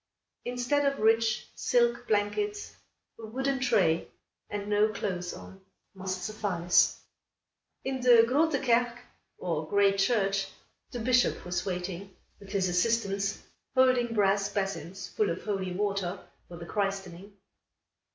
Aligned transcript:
Instead 0.45 0.83
of 0.91 0.97
rich 0.97 1.47
silk 1.53 2.07
blankets 2.07 2.73
a 3.19 3.25
wooden 3.27 3.59
tray, 3.59 4.07
and 4.49 4.67
no 4.67 4.91
clothes 4.91 5.31
on, 5.31 5.61
must 5.93 6.23
suffice. 6.23 7.01
In 7.83 8.01
the 8.01 8.25
Groote 8.27 8.63
Kerk, 8.65 8.97
or 9.37 9.69
Great 9.69 9.99
Church, 9.99 10.47
the 10.89 10.97
Bishop 10.99 11.45
was 11.45 11.67
waiting, 11.67 12.15
with 12.39 12.49
his 12.51 12.67
assistants, 12.67 13.43
holding 13.75 14.15
brass 14.15 14.49
basins 14.49 15.07
full 15.07 15.29
of 15.29 15.43
holy 15.45 15.71
water, 15.71 16.17
for 16.47 16.57
the 16.57 16.65
christening. 16.65 17.37